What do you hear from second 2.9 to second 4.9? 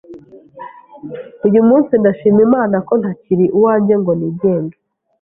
ntakiri uwanjye ngo nigenge